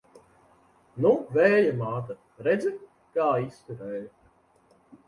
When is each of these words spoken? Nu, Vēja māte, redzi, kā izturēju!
Nu, 1.05 1.11
Vēja 1.35 1.75
māte, 1.83 2.17
redzi, 2.49 2.73
kā 3.21 3.31
izturēju! 3.47 4.07